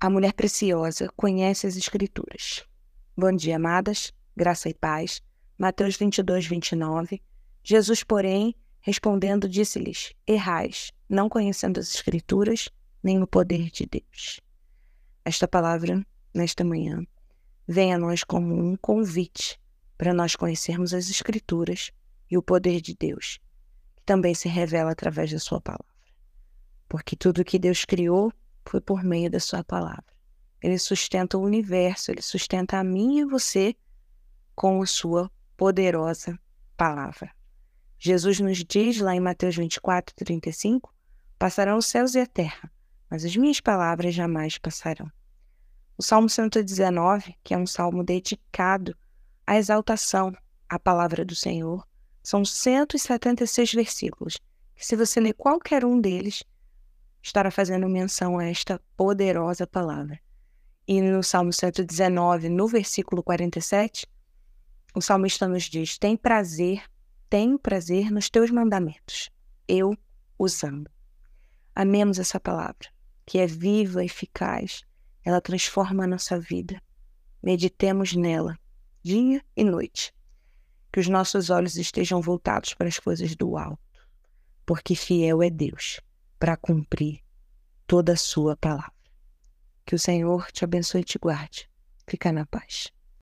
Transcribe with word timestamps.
A 0.00 0.08
mulher 0.08 0.32
preciosa 0.32 1.08
conhece 1.16 1.66
as 1.66 1.76
Escrituras. 1.76 2.64
Bom 3.16 3.32
dia, 3.32 3.56
amadas, 3.56 4.12
graça 4.36 4.68
e 4.68 4.74
paz. 4.74 5.20
Mateus 5.58 5.96
22, 5.96 6.46
29. 6.46 7.20
Jesus, 7.64 8.04
porém, 8.04 8.54
respondendo, 8.80 9.48
disse-lhes: 9.48 10.12
Errais, 10.24 10.92
não 11.08 11.28
conhecendo 11.28 11.80
as 11.80 11.92
Escrituras, 11.92 12.68
nem 13.02 13.20
o 13.20 13.26
poder 13.26 13.72
de 13.72 13.86
Deus. 13.86 14.40
Esta 15.24 15.48
palavra, 15.48 16.06
nesta 16.32 16.62
manhã, 16.62 17.04
vem 17.66 17.92
a 17.92 17.98
nós 17.98 18.22
como 18.22 18.54
um 18.54 18.76
convite 18.76 19.60
para 19.96 20.14
nós 20.14 20.36
conhecermos 20.36 20.94
as 20.94 21.10
Escrituras 21.10 21.90
e 22.30 22.38
o 22.38 22.42
poder 22.42 22.80
de 22.80 22.94
Deus, 22.94 23.40
que 23.96 24.04
também 24.04 24.32
se 24.32 24.48
revela 24.48 24.92
através 24.92 25.32
da 25.32 25.40
Sua 25.40 25.60
palavra. 25.60 25.84
Porque 26.88 27.16
tudo 27.16 27.44
que 27.44 27.58
Deus 27.58 27.84
criou 27.84 28.32
foi 28.68 28.80
por 28.80 29.02
meio 29.02 29.30
da 29.30 29.40
Sua 29.40 29.64
palavra. 29.64 30.04
Ele 30.62 30.78
sustenta 30.78 31.38
o 31.38 31.42
universo, 31.42 32.10
ele 32.10 32.22
sustenta 32.22 32.78
a 32.78 32.84
mim 32.84 33.18
e 33.18 33.24
você 33.24 33.74
com 34.54 34.82
a 34.82 34.86
Sua 34.86 35.30
poderosa 35.56 36.38
palavra. 36.76 37.30
Jesus 37.98 38.38
nos 38.40 38.64
diz 38.64 39.00
lá 39.00 39.14
em 39.14 39.20
Mateus 39.20 39.56
24, 39.56 40.14
35: 40.14 40.94
Passarão 41.38 41.78
os 41.78 41.86
céus 41.86 42.14
e 42.14 42.20
a 42.20 42.26
terra, 42.26 42.70
mas 43.10 43.24
as 43.24 43.36
minhas 43.36 43.60
palavras 43.60 44.14
jamais 44.14 44.58
passarão. 44.58 45.10
O 45.96 46.02
Salmo 46.02 46.28
119, 46.28 47.34
que 47.42 47.54
é 47.54 47.58
um 47.58 47.66
salmo 47.66 48.04
dedicado 48.04 48.96
à 49.44 49.56
exaltação 49.56 50.32
à 50.68 50.78
palavra 50.78 51.24
do 51.24 51.34
Senhor, 51.34 51.84
são 52.22 52.44
176 52.44 53.72
versículos, 53.72 54.38
que 54.76 54.86
se 54.86 54.94
você 54.94 55.18
ler 55.18 55.34
qualquer 55.34 55.84
um 55.84 56.00
deles, 56.00 56.44
estará 57.28 57.50
fazendo 57.50 57.88
menção 57.88 58.38
a 58.38 58.46
esta 58.46 58.80
poderosa 58.96 59.66
palavra. 59.66 60.18
E 60.86 61.00
no 61.00 61.22
Salmo 61.22 61.52
119, 61.52 62.48
no 62.48 62.66
versículo 62.66 63.22
47, 63.22 64.06
o 64.94 65.00
salmista 65.00 65.46
nos 65.46 65.64
diz: 65.64 65.98
Tem 65.98 66.16
prazer, 66.16 66.82
tenho 67.28 67.58
prazer 67.58 68.10
nos 68.10 68.30
teus 68.30 68.50
mandamentos, 68.50 69.30
eu 69.66 69.94
os 70.38 70.64
amo. 70.64 70.86
Amemos 71.74 72.18
essa 72.18 72.40
palavra, 72.40 72.88
que 73.26 73.38
é 73.38 73.46
viva, 73.46 74.04
eficaz, 74.04 74.82
ela 75.22 75.40
transforma 75.40 76.04
a 76.04 76.08
nossa 76.08 76.40
vida. 76.40 76.82
Meditemos 77.42 78.14
nela, 78.14 78.58
dia 79.02 79.44
e 79.54 79.62
noite. 79.62 80.14
Que 80.90 80.98
os 80.98 81.08
nossos 81.08 81.50
olhos 81.50 81.76
estejam 81.76 82.22
voltados 82.22 82.72
para 82.72 82.88
as 82.88 82.98
coisas 82.98 83.36
do 83.36 83.58
alto, 83.58 83.78
porque 84.64 84.94
fiel 84.94 85.42
é 85.42 85.50
Deus 85.50 86.00
para 86.38 86.56
cumprir 86.56 87.22
toda 87.86 88.12
a 88.12 88.16
sua 88.16 88.56
palavra. 88.56 88.92
Que 89.84 89.94
o 89.94 89.98
Senhor 89.98 90.50
te 90.52 90.64
abençoe 90.64 91.00
e 91.00 91.04
te 91.04 91.18
guarde. 91.18 91.68
Fica 92.06 92.30
na 92.32 92.46
paz. 92.46 92.92